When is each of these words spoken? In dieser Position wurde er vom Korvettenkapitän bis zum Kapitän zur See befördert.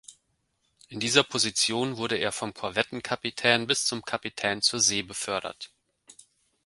In 0.87 0.99
dieser 0.99 1.21
Position 1.21 1.95
wurde 1.95 2.17
er 2.17 2.31
vom 2.31 2.55
Korvettenkapitän 2.55 3.67
bis 3.67 3.85
zum 3.85 4.01
Kapitän 4.01 4.59
zur 4.63 4.79
See 4.79 5.03
befördert. 5.03 5.69